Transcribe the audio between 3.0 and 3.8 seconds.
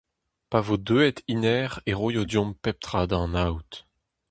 da anaout.